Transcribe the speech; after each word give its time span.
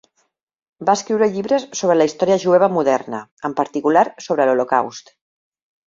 Va 0.89 0.95
escriure 0.99 1.27
llibres 1.35 1.67
sobre 1.81 1.99
la 1.99 2.09
història 2.11 2.39
jueva 2.47 2.71
moderna, 2.79 3.23
en 3.51 3.57
particular 3.63 4.07
sobre 4.31 4.49
l'holocaust. 4.51 5.19